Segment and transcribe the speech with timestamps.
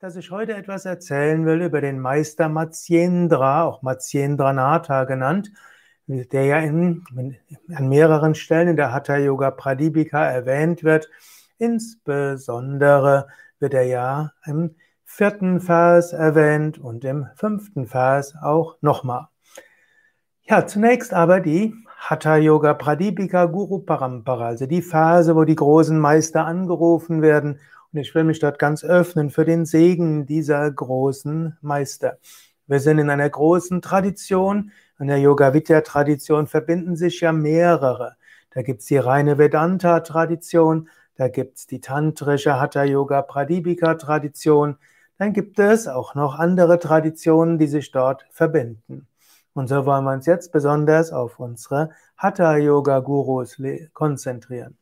[0.00, 5.52] dass ich heute etwas erzählen will über den Meister Matsyendra, auch Matsyendranatha genannt,
[6.06, 7.04] der ja in,
[7.74, 11.10] an mehreren Stellen in der Hatha Yoga Pradipika erwähnt wird.
[11.58, 13.28] Insbesondere
[13.58, 14.74] wird er ja im
[15.04, 19.28] vierten Vers erwähnt und im fünften Vers auch nochmal.
[20.44, 25.98] Ja, zunächst aber die Hatha Yoga Pradipika Guru Parampara, also die Phase, wo die großen
[25.98, 27.60] Meister angerufen werden
[27.92, 32.18] und ich will mich dort ganz öffnen für den Segen dieser großen Meister.
[32.66, 34.70] Wir sind in einer großen Tradition.
[35.00, 38.16] In der Yoga-Vidya-Tradition verbinden sich ja mehrere.
[38.50, 44.76] Da gibt's die reine Vedanta-Tradition, da gibt's die tantrische Hatha-Yoga-Pradipika-Tradition,
[45.18, 49.06] dann gibt es auch noch andere Traditionen, die sich dort verbinden.
[49.52, 53.60] Und so wollen wir uns jetzt besonders auf unsere Hatha-Yoga-Gurus
[53.92, 54.79] konzentrieren.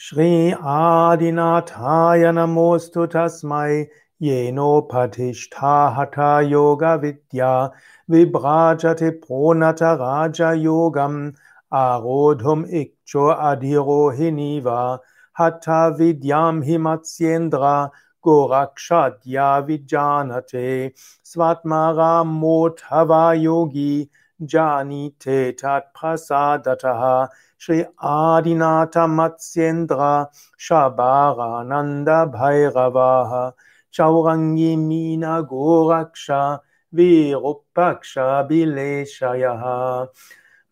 [0.00, 3.88] Shri Adinathaya Namostu Tasmai
[4.22, 7.72] Yeno Patishta Hatha Yoga Vidya
[8.08, 11.34] Vibrajate Pronata Raja Yogam
[11.72, 15.00] Arodhum Ikcho Adhiro Hiniva
[15.36, 17.90] Hatha Vidyam Himatsyendra
[18.24, 20.94] Gorakshadya Vijanate
[21.24, 24.08] Svatmara Mothava Yogi
[24.40, 27.28] Janite Tat Prasadataha
[27.58, 33.52] Shri Adinata Matsyendra Shabarananda Bhairavaha
[33.92, 36.60] Chaurangi Mina Goraksha
[36.94, 40.06] Virupaksha Bileshayaha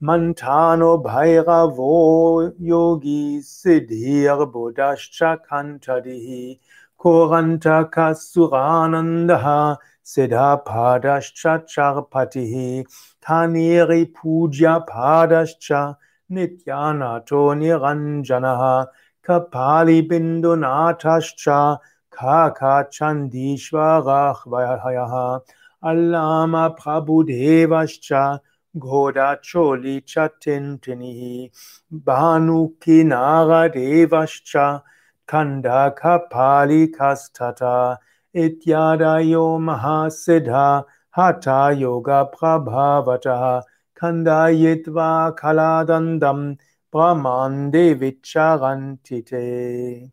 [0.01, 6.61] Mantano Bhairavo Yogi Siddhir Buddhascha Kantadihi
[7.00, 12.87] Koranta Kasuranandaha Siddhapadascha Charpatihi
[13.21, 15.97] Taniri Puja Padascha
[16.30, 18.86] Nityanato Niranjanaha
[19.24, 21.78] Kapali Bindunatascha
[22.10, 25.41] Kaka Chandishwarachvayaha
[25.84, 28.41] Allama Prabhudevascha
[28.78, 31.50] Goda Choli Chatintinihi
[31.92, 34.82] Bhanu Kinara Devascha
[35.26, 37.98] Kanda Kapali Kastata
[38.34, 43.62] Ityadayo Mahasiddha Hatha Yoga Prabhavataha
[43.97, 46.59] Kandayitva Kaladandam
[46.91, 50.12] Brahmande Vicharantite.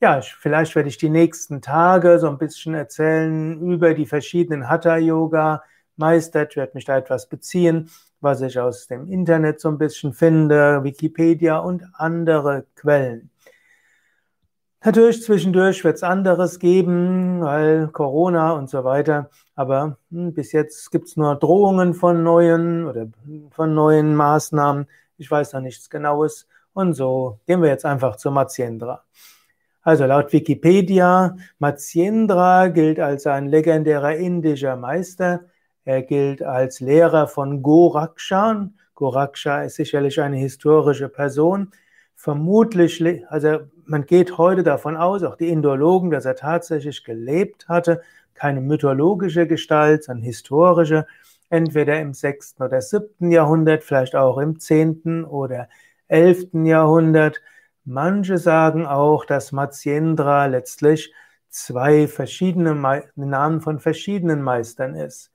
[0.00, 6.48] Ja, vielleicht werde ich die nächsten Tage so ein bisschen erzählen über die verschiedenen Hatha-Yoga-Meister.
[6.48, 10.84] Ich werde mich da etwas beziehen, was ich aus dem Internet so ein bisschen finde,
[10.84, 13.30] Wikipedia und andere Quellen.
[14.84, 19.28] Natürlich zwischendurch wird es anderes geben, weil Corona und so weiter.
[19.56, 23.08] Aber hm, bis jetzt gibt es nur Drohungen von neuen oder
[23.50, 24.86] von neuen Maßnahmen.
[25.16, 26.46] Ich weiß da nichts Genaues.
[26.74, 29.02] Und so gehen wir jetzt einfach zu Matsyendra.
[29.82, 35.40] Also laut Wikipedia, Matsyendra gilt als ein legendärer indischer Meister.
[35.84, 38.68] Er gilt als Lehrer von Goraksha.
[38.94, 41.72] Goraksha ist sicherlich eine historische Person.
[42.20, 48.02] Vermutlich, also man geht heute davon aus, auch die Indologen, dass er tatsächlich gelebt hatte,
[48.34, 51.06] keine mythologische Gestalt, sondern historische,
[51.48, 52.56] entweder im 6.
[52.60, 53.30] oder 7.
[53.30, 55.26] Jahrhundert, vielleicht auch im 10.
[55.26, 55.68] oder
[56.08, 56.48] 11.
[56.64, 57.40] Jahrhundert.
[57.84, 61.14] Manche sagen auch, dass Matsyendra letztlich
[61.50, 62.74] zwei verschiedene
[63.14, 65.30] Namen von verschiedenen Meistern ist.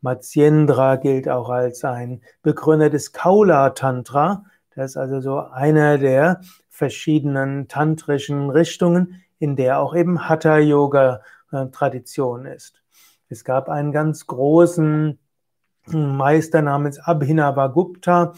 [0.00, 4.44] Matsyendra gilt auch als ein Begründer des Kaula Tantra.
[4.74, 11.22] Das ist also so einer der verschiedenen tantrischen Richtungen, in der auch eben Hatha Yoga
[11.52, 12.82] äh, Tradition ist.
[13.28, 15.18] Es gab einen ganz großen
[15.86, 18.34] Meister namens Abhinavagupta,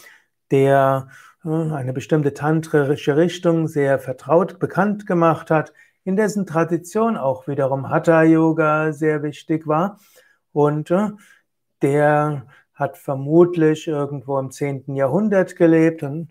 [0.51, 1.07] der
[1.43, 5.73] äh, eine bestimmte tantrische Richtung sehr vertraut bekannt gemacht hat,
[6.03, 9.99] in dessen Tradition auch wiederum Hatha Yoga sehr wichtig war
[10.51, 11.09] und äh,
[11.81, 14.95] der hat vermutlich irgendwo im 10.
[14.95, 16.29] Jahrhundert gelebt und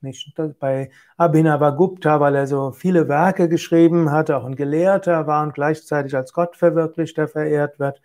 [0.00, 5.54] nicht bei Abhinavagupta, weil er so viele Werke geschrieben hat, auch ein Gelehrter war und
[5.54, 8.02] gleichzeitig als Gottverwirklichter verehrt wird.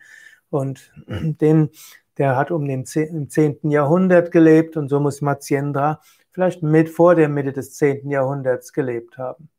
[0.51, 1.69] Und den,
[2.17, 3.71] der hat um den 10, im 10.
[3.71, 6.01] Jahrhundert gelebt und so muss Matsyendra
[6.31, 8.09] vielleicht mit vor der Mitte des 10.
[8.09, 9.49] Jahrhunderts gelebt haben.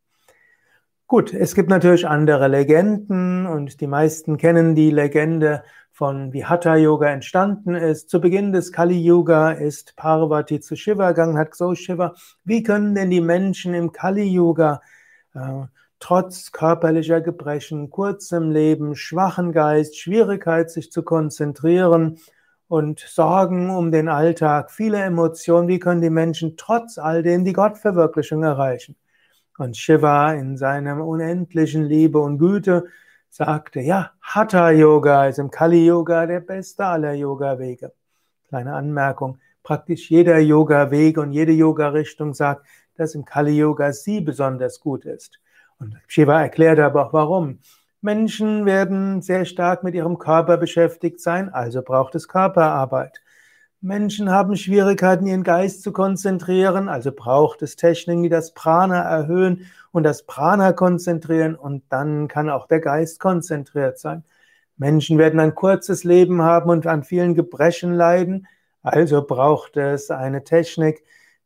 [1.11, 5.65] Gut, es gibt natürlich andere Legenden und die meisten kennen die Legende
[6.01, 8.09] von wie Hatha Yoga entstanden ist.
[8.09, 12.95] Zu Beginn des Kali Yuga ist Parvati zu Shiva gegangen, hat so Shiva, wie können
[12.95, 14.81] denn die Menschen im Kali Yuga
[15.35, 15.67] äh,
[15.99, 22.19] trotz körperlicher Gebrechen, kurzem Leben, schwachen Geist, Schwierigkeit, sich zu konzentrieren
[22.67, 27.53] und Sorgen um den Alltag, viele Emotionen, wie können die Menschen trotz all dem die
[27.53, 28.97] Gottverwirklichung erreichen?
[29.59, 32.87] Und Shiva in seiner unendlichen Liebe und Güte
[33.31, 37.93] sagte, ja, Hatha Yoga ist im Kali Yoga der beste aller Yoga-Wege.
[38.49, 42.67] Kleine Anmerkung, praktisch jeder Yoga-Weg und jede Yoga-Richtung sagt,
[42.97, 45.41] dass im Kali Yoga sie besonders gut ist.
[45.79, 47.61] Und Shiva erklärte aber auch warum.
[48.03, 53.21] Menschen werden sehr stark mit ihrem Körper beschäftigt sein, also braucht es Körperarbeit.
[53.83, 59.67] Menschen haben Schwierigkeiten, ihren Geist zu konzentrieren, also braucht es Techniken, die das Prana erhöhen
[59.91, 64.23] und das Prana konzentrieren und dann kann auch der Geist konzentriert sein.
[64.77, 68.47] Menschen werden ein kurzes Leben haben und an vielen Gebrechen leiden,
[68.83, 71.03] also braucht es eine Technik,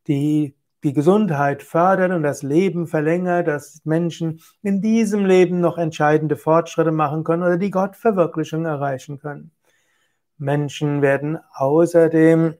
[0.07, 6.35] die die Gesundheit fördert und das Leben verlängert, dass Menschen in diesem Leben noch entscheidende
[6.35, 9.54] Fortschritte machen können oder die Gottverwirklichung erreichen können.
[10.37, 12.55] Menschen werden außerdem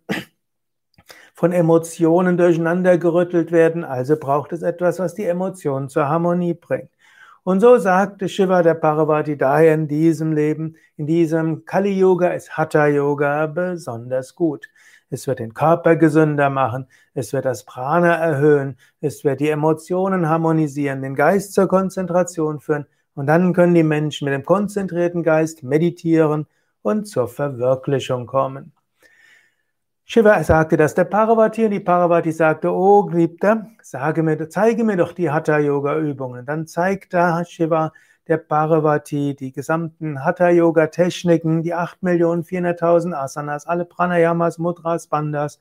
[1.33, 6.89] von Emotionen durcheinander gerüttelt werden, also braucht es etwas, was die Emotionen zur Harmonie bringt.
[7.44, 12.57] Und so sagte Shiva der Parvati daher in diesem Leben, in diesem Kali Yoga ist
[12.57, 14.68] Hatha Yoga besonders gut.
[15.12, 20.28] Es wird den Körper gesünder machen, es wird das Prana erhöhen, es wird die Emotionen
[20.28, 25.62] harmonisieren, den Geist zur Konzentration führen und dann können die Menschen mit dem konzentrierten Geist
[25.62, 26.48] meditieren
[26.86, 28.72] und zur Verwirklichung kommen.
[30.04, 34.96] Shiva sagte das der Parvati und die Parvati sagte, oh Geliebter, sage mir, zeige mir
[34.96, 36.46] doch die Hatha-Yoga-Übungen.
[36.46, 37.92] Dann zeigte Shiva
[38.28, 45.60] der Parvati die gesamten Hatha-Yoga-Techniken, die 8.400.000 Asanas, alle Pranayamas, Mudras, Bandhas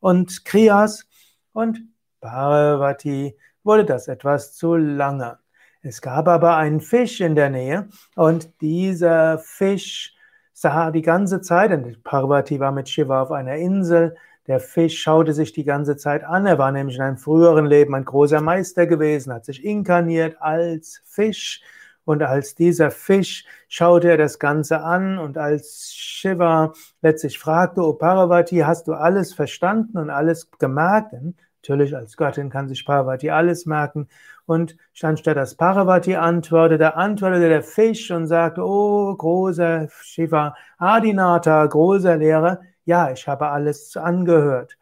[0.00, 1.06] und Kriyas.
[1.52, 1.82] Und
[2.20, 5.38] Parvati wurde das etwas zu lange.
[5.82, 10.13] Es gab aber einen Fisch in der Nähe und dieser Fisch
[10.54, 14.16] sah die ganze Zeit, denn Parvati war mit Shiva auf einer Insel,
[14.46, 16.46] der Fisch schaute sich die ganze Zeit an.
[16.46, 21.00] Er war nämlich in einem früheren Leben ein großer Meister gewesen, hat sich inkarniert als
[21.04, 21.62] Fisch.
[22.04, 27.94] Und als dieser Fisch schaute er das Ganze an und als Shiva letztlich fragte, O
[27.94, 31.14] Parvati, hast du alles verstanden und alles gemerkt?
[31.62, 34.08] Natürlich, als Göttin kann sich Parvati alles merken.
[34.46, 42.16] Und anstatt dass Parvati antwortete, antwortete der Fisch und sagte, oh, großer Shiva, Adinata, großer
[42.16, 44.76] Lehrer, ja, ich habe alles angehört.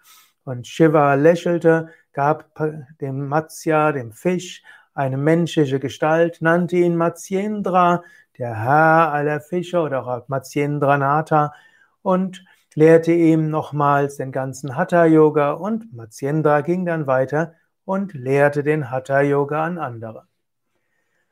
[0.45, 2.51] Und Shiva lächelte, gab
[3.01, 4.63] dem Matsya, dem Fisch,
[4.95, 8.03] eine menschliche Gestalt, nannte ihn Matsyendra,
[8.39, 11.55] der Herr aller Fische oder auch Matsyendranata
[12.03, 12.45] und
[12.75, 19.65] lehrte ihm nochmals den ganzen Hatha-Yoga und Matsyendra ging dann weiter und lehrte den Hatha-Yoga
[19.65, 20.27] an andere.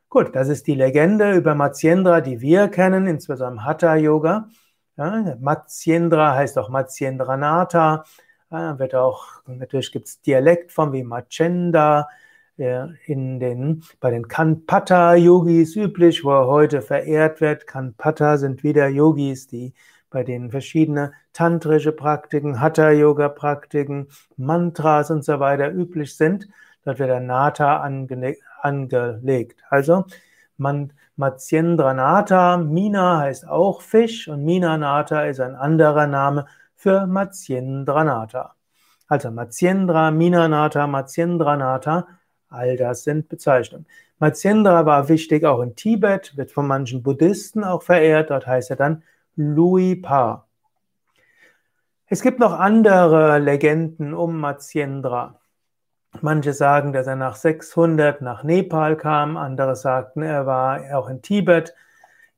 [0.09, 4.49] Gut, das ist die Legende über Matsyendra, die wir kennen, insbesondere Hatha-Yoga.
[4.97, 8.05] Ja, Matsyendra heißt auch Matsyendranatha,
[8.51, 12.09] ja, wird auch, natürlich gibt es Dialektformen wie Machenda,
[12.57, 17.67] in den, bei den Kanpata-Yogis üblich, wo er heute verehrt wird.
[17.67, 19.73] Kanpata sind wieder Yogis, die
[20.11, 26.49] bei denen verschiedene tantrische Praktiken, Hatha-Yoga-Praktiken, Mantras und so weiter üblich sind.
[26.85, 27.79] Dort wird der Nata
[28.61, 29.63] angelegt.
[29.69, 30.05] Also
[30.57, 38.55] man, Matsyendranata, Mina heißt auch Fisch und Minanata ist ein anderer Name für Matsyendranata.
[39.07, 42.07] Also Matsyendra, Minanata, Matsyendranata,
[42.49, 43.87] all das sind Bezeichnungen.
[44.19, 48.31] Matsyendra war wichtig auch in Tibet, wird von manchen Buddhisten auch verehrt.
[48.31, 49.03] Dort heißt er dann
[49.37, 50.47] Louis Pa.
[52.07, 55.41] Es gibt noch andere Legenden um Matsyendra.
[56.21, 61.23] Manche sagen, dass er nach 600 nach Nepal kam, andere sagten, er war auch in
[61.23, 61.75] Tibet.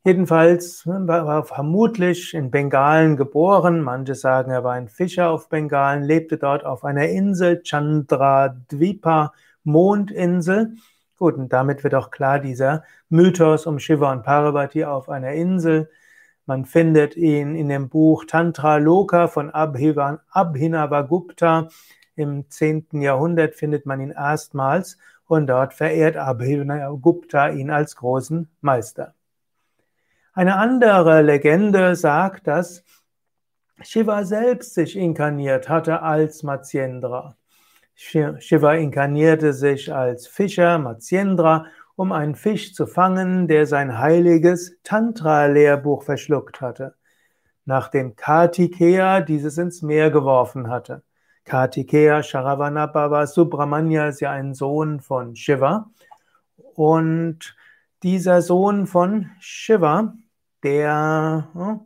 [0.05, 3.81] Jedenfalls war er vermutlich in Bengalen geboren.
[3.81, 9.33] Manche sagen, er war ein Fischer auf Bengalen, lebte dort auf einer Insel, Chandradvipa,
[9.65, 10.75] Mondinsel.
[11.19, 15.89] Gut, und damit wird auch klar dieser Mythos um Shiva und Parvati auf einer Insel.
[16.45, 21.69] Man findet ihn in dem Buch Tantra Loka von Abhinavagupta.
[22.17, 23.01] Im 10.
[23.01, 29.15] Jahrhundert findet man ihn erstmals und dort verehrt Abhinavagupta ihn als großen Meister.
[30.33, 32.83] Eine andere Legende sagt, dass
[33.83, 37.37] Shiva selbst sich inkarniert hatte als Matsyendra.
[37.95, 41.67] Shiva inkarnierte sich als Fischer, Matsyendra,
[42.03, 46.97] um einen Fisch zu fangen, der sein heiliges Tantra-Lehrbuch verschluckt hatte,
[47.65, 51.05] nachdem Kartikeya dieses ins Meer geworfen hatte.
[51.45, 55.93] Kartikeya Sharavanabhava Subramanya ist ja ein Sohn von Shiva.
[56.75, 57.55] Und
[58.03, 60.15] dieser Sohn von Shiva,
[60.65, 61.81] der, hm,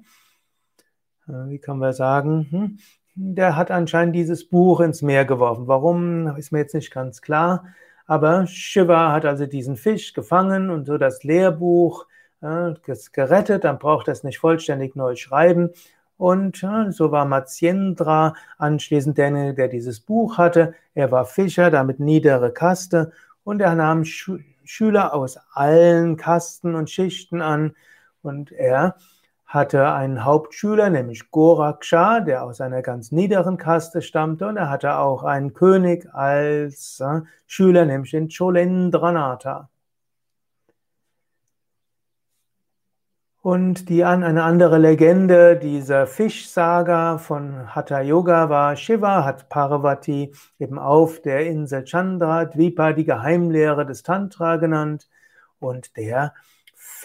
[1.28, 2.78] äh, wie kann man sagen, hm,
[3.16, 5.68] der hat anscheinend dieses Buch ins Meer geworfen.
[5.68, 7.66] Warum, ist mir jetzt nicht ganz klar.
[8.06, 12.06] Aber Shiva hat also diesen Fisch gefangen und so das Lehrbuch
[12.40, 12.74] äh,
[13.12, 15.70] gerettet, dann braucht er es nicht vollständig neu schreiben.
[16.16, 20.74] Und äh, so war Matsyendra anschließend derjenige, der dieses Buch hatte.
[20.94, 23.12] Er war Fischer, damit niedere Kaste.
[23.44, 24.30] Und er nahm Sch
[24.64, 27.76] Schüler aus allen Kasten und Schichten an.
[28.22, 28.96] Und er
[29.46, 34.48] hatte einen Hauptschüler, nämlich Goraksha, der aus einer ganz niederen Kaste stammte.
[34.48, 39.68] Und er hatte auch einen König als äh, Schüler, nämlich den Cholendranatha.
[43.46, 50.34] Und die an eine andere Legende dieser Fischsaga von Hatha Yoga war, Shiva hat Parvati
[50.58, 55.08] eben auf der Insel Chandra Dvipa die Geheimlehre des Tantra genannt.
[55.60, 56.34] Und der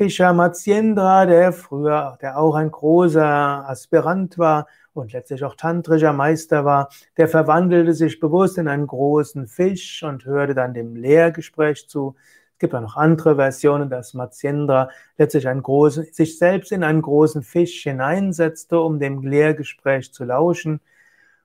[0.01, 3.23] Fischer Matsyendra, der früher, der auch ein großer
[3.69, 9.45] Aspirant war und letztlich auch tantrischer Meister war, der verwandelte sich bewusst in einen großen
[9.45, 12.15] Fisch und hörte dann dem Lehrgespräch zu
[12.57, 14.89] gibt auch noch andere Versionen, dass Matsyendra
[15.19, 20.81] letztlich einen großen, sich selbst in einen großen Fisch hineinsetzte, um dem Lehrgespräch zu lauschen.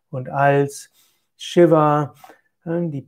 [0.08, 0.90] Und als
[1.36, 2.14] Shiva
[2.64, 3.06] äh, die,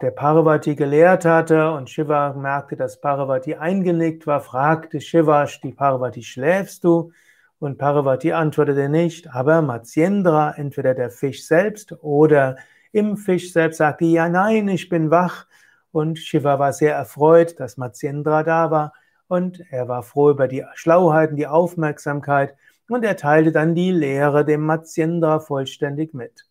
[0.00, 6.22] der Parvati gelehrt hatte und Shiva merkte, dass Parvati eingenickt war, fragte Shiva die Parvati,
[6.22, 7.12] schläfst du?
[7.58, 12.56] Und Parvati antwortete nicht, aber Matsyendra, entweder der Fisch selbst oder
[12.90, 15.46] im Fisch selbst, sagte, ja, nein, ich bin wach.
[15.92, 18.94] Und Shiva war sehr erfreut, dass Matsyendra da war.
[19.28, 22.54] Und er war froh über die Schlauheit und die Aufmerksamkeit.
[22.88, 26.46] Und er teilte dann die Lehre dem Matsyendra vollständig mit.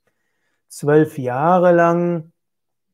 [0.67, 2.31] Zwölf Jahre lang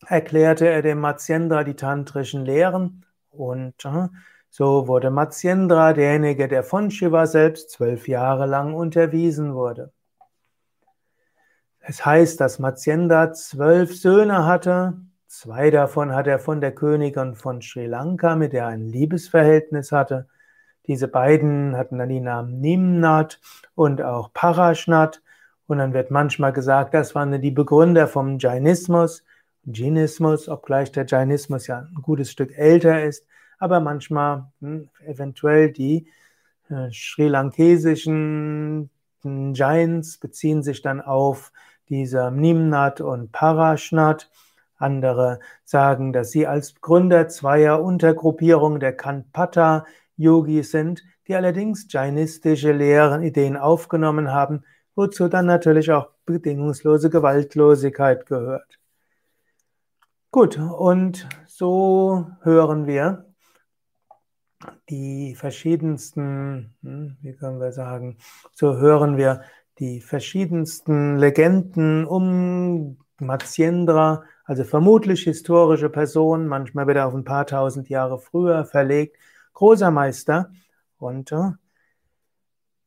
[0.05, 3.05] erklärte er dem Matsyendra die tantrischen Lehren.
[3.29, 4.07] Und äh,
[4.49, 9.91] so wurde Matsyendra derjenige, der von Shiva selbst zwölf Jahre lang unterwiesen wurde.
[11.79, 14.97] Es heißt, dass Matsyendra zwölf Söhne hatte
[15.29, 19.91] Zwei davon hat er von der Königin von Sri Lanka, mit der er ein Liebesverhältnis
[19.91, 20.27] hatte.
[20.87, 23.41] Diese beiden hatten dann die Namen Nimnat
[23.75, 25.21] und auch Parashnat.
[25.67, 29.25] Und dann wird manchmal gesagt, das waren die Begründer vom Jainismus,
[29.73, 33.25] Jainismus, obgleich der Jainismus ja ein gutes Stück älter ist,
[33.59, 36.07] aber manchmal hm, eventuell die
[36.69, 38.89] äh, sri lankesischen
[39.23, 41.51] Jains beziehen sich dann auf
[41.89, 44.29] diese Nimnat und Parashnat.
[44.77, 49.85] Andere sagen, dass sie als Gründer zweier Untergruppierungen der Kanpata
[50.17, 54.63] Yogis sind, die allerdings jainistische Lehren, Ideen aufgenommen haben,
[54.95, 58.79] wozu dann natürlich auch bedingungslose Gewaltlosigkeit gehört.
[60.37, 63.25] Gut, und so hören wir
[64.87, 68.19] die verschiedensten, hm, wie können wir sagen,
[68.53, 69.41] so hören wir
[69.79, 77.47] die verschiedensten Legenden um Matsyendra, also vermutlich historische Person, manchmal wird er auf ein paar
[77.47, 79.17] tausend Jahre früher verlegt,
[79.53, 80.51] großer Meister.
[80.99, 81.53] Und äh,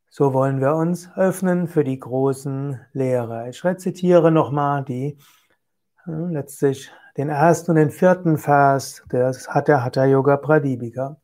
[0.09, 3.49] so wollen wir uns öffnen für die großen Lehrer.
[3.49, 5.17] Ich rezitiere nochmal die,
[6.07, 9.03] äh, letztlich den ersten und den vierten Vers,
[9.47, 11.17] hat der Hatha Yoga Pradipika.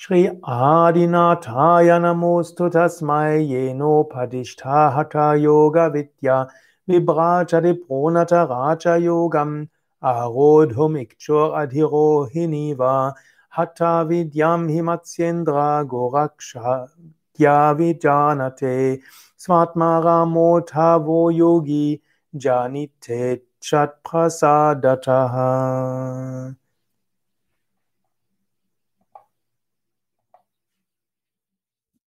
[0.00, 6.48] Shri Adinathaya Namostu Tasmai Yeno Padishta Hatha Yoga Vidya
[6.88, 9.68] Vibrajati Pronata Raja Yogam
[10.00, 13.12] Arodhum Ikchor Adhiro va
[13.48, 16.88] Hatha Vidyam Himatsyendra Goraksha
[17.36, 19.02] Vijanate
[19.36, 22.00] Svatmara Motavo Yogi
[22.36, 25.48] Janite Chat Prasadataha